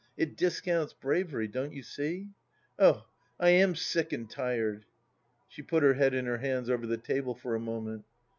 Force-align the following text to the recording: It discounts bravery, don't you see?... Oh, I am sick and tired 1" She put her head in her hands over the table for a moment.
It 0.17 0.35
discounts 0.35 0.93
bravery, 0.93 1.47
don't 1.47 1.73
you 1.73 1.83
see?... 1.83 2.29
Oh, 2.79 3.05
I 3.39 3.49
am 3.49 3.75
sick 3.75 4.11
and 4.11 4.27
tired 4.27 4.77
1" 4.77 4.85
She 5.49 5.61
put 5.61 5.83
her 5.83 5.93
head 5.93 6.15
in 6.15 6.25
her 6.25 6.39
hands 6.39 6.71
over 6.71 6.87
the 6.87 6.97
table 6.97 7.35
for 7.35 7.53
a 7.53 7.59
moment. 7.59 8.03